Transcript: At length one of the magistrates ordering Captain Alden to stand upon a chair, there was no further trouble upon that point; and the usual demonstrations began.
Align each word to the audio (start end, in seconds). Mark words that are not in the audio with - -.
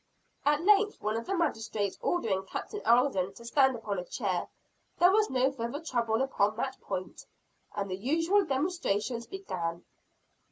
At 0.47 0.63
length 0.63 0.99
one 0.99 1.15
of 1.15 1.27
the 1.27 1.37
magistrates 1.37 1.99
ordering 2.01 2.43
Captain 2.47 2.81
Alden 2.87 3.35
to 3.35 3.45
stand 3.45 3.75
upon 3.75 3.99
a 3.99 4.03
chair, 4.03 4.47
there 4.97 5.11
was 5.11 5.29
no 5.29 5.51
further 5.51 5.79
trouble 5.79 6.23
upon 6.23 6.55
that 6.55 6.81
point; 6.81 7.27
and 7.75 7.87
the 7.87 7.95
usual 7.97 8.43
demonstrations 8.43 9.27
began. 9.27 9.85